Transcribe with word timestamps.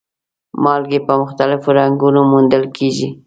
مالګې 0.63 0.99
په 1.07 1.13
مختلفو 1.21 1.69
رنګونو 1.79 2.19
موندل 2.31 2.63
کیږي. 2.77 3.07